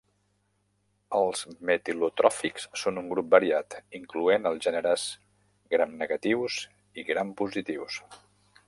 [1.17, 5.05] Els metilotròfics són un grup variat, incloent els gèneres
[5.77, 6.61] gramnegatius
[7.03, 8.05] i grampositius.